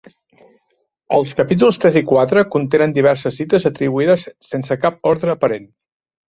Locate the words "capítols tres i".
1.41-2.03